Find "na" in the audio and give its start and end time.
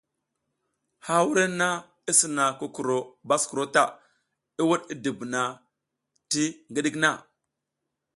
7.03-7.09